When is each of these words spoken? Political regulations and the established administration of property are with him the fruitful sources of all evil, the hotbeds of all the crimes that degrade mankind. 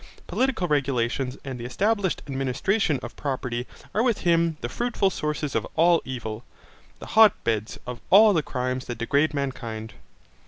Political 0.25 0.67
regulations 0.67 1.37
and 1.45 1.59
the 1.59 1.65
established 1.65 2.23
administration 2.25 2.99
of 3.03 3.15
property 3.15 3.67
are 3.93 4.01
with 4.01 4.21
him 4.21 4.57
the 4.61 4.67
fruitful 4.67 5.11
sources 5.11 5.53
of 5.53 5.67
all 5.75 6.01
evil, 6.03 6.43
the 6.97 7.05
hotbeds 7.13 7.77
of 7.85 8.01
all 8.09 8.33
the 8.33 8.41
crimes 8.41 8.85
that 8.85 8.97
degrade 8.97 9.31
mankind. 9.35 9.93